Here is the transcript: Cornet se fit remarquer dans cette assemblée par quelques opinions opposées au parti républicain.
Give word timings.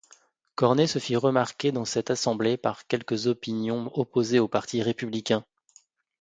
Cornet 0.55 0.87
se 0.87 0.97
fit 0.97 1.15
remarquer 1.15 1.71
dans 1.71 1.85
cette 1.85 2.09
assemblée 2.09 2.57
par 2.57 2.87
quelques 2.87 3.27
opinions 3.27 3.91
opposées 3.95 4.39
au 4.39 4.47
parti 4.47 4.81
républicain. 4.81 5.45